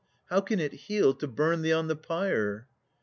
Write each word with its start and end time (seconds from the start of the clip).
How 0.31 0.41
can 0.41 0.59
it 0.59 0.73
heal 0.73 1.13
to 1.13 1.27
burn 1.27 1.61
thee 1.61 1.73
on 1.73 1.87
the 1.87 1.95
pyre? 1.95 2.67